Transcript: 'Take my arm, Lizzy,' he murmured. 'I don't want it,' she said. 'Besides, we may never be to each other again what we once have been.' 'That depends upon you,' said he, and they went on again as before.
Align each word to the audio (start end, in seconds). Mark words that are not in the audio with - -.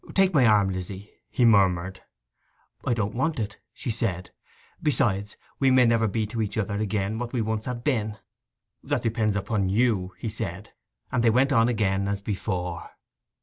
'Take 0.15 0.33
my 0.33 0.47
arm, 0.47 0.71
Lizzy,' 0.71 1.11
he 1.29 1.45
murmured. 1.45 2.01
'I 2.87 2.95
don't 2.95 3.13
want 3.13 3.39
it,' 3.39 3.59
she 3.71 3.91
said. 3.91 4.31
'Besides, 4.81 5.37
we 5.59 5.69
may 5.69 5.85
never 5.85 6.07
be 6.07 6.25
to 6.25 6.41
each 6.41 6.57
other 6.57 6.79
again 6.79 7.19
what 7.19 7.33
we 7.33 7.41
once 7.43 7.65
have 7.65 7.83
been.' 7.83 8.17
'That 8.81 9.03
depends 9.03 9.35
upon 9.35 9.69
you,' 9.69 10.15
said 10.27 10.69
he, 10.69 10.73
and 11.11 11.23
they 11.23 11.29
went 11.29 11.51
on 11.51 11.69
again 11.69 12.07
as 12.07 12.19
before. 12.19 12.89